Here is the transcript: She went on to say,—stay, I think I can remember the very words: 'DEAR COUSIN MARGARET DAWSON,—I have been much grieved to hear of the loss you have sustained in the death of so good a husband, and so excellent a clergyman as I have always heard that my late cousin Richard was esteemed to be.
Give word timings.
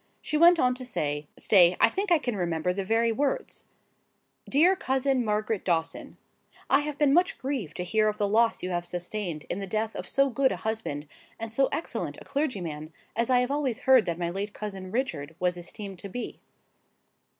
She 0.19 0.35
went 0.35 0.59
on 0.59 0.73
to 0.73 0.83
say,—stay, 0.83 1.75
I 1.79 1.87
think 1.87 2.11
I 2.11 2.17
can 2.17 2.35
remember 2.35 2.73
the 2.73 2.83
very 2.83 3.11
words: 3.11 3.65
'DEAR 4.49 4.75
COUSIN 4.75 5.23
MARGARET 5.23 5.63
DAWSON,—I 5.63 6.79
have 6.79 6.97
been 6.97 7.13
much 7.13 7.37
grieved 7.37 7.77
to 7.77 7.83
hear 7.83 8.07
of 8.07 8.17
the 8.17 8.27
loss 8.27 8.63
you 8.63 8.71
have 8.71 8.83
sustained 8.83 9.45
in 9.47 9.59
the 9.59 9.67
death 9.67 9.95
of 9.95 10.07
so 10.07 10.31
good 10.31 10.51
a 10.51 10.55
husband, 10.65 11.05
and 11.39 11.53
so 11.53 11.69
excellent 11.71 12.17
a 12.19 12.25
clergyman 12.25 12.91
as 13.15 13.29
I 13.29 13.41
have 13.41 13.51
always 13.51 13.81
heard 13.81 14.05
that 14.07 14.17
my 14.17 14.31
late 14.31 14.53
cousin 14.53 14.89
Richard 14.89 15.35
was 15.39 15.55
esteemed 15.55 15.99
to 15.99 16.09
be. 16.09 16.39